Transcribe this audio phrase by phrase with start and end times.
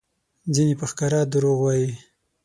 [0.53, 1.89] ځینې په ښکاره دروغ وایي؛